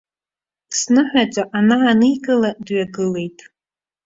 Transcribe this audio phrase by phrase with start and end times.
[0.77, 3.39] Сныҳәаҿа анааникыла дҩагылеит.